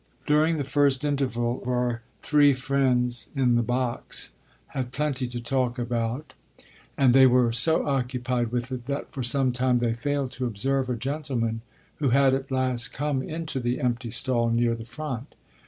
[0.25, 4.31] During the first interval our three friends in the box
[4.69, 6.33] had plenty to talk about,
[6.97, 10.89] and they were so occupied with it that for some time they failed to observe
[10.89, 11.61] a gentleman
[11.97, 15.35] who had at last come into the empty stall near the front.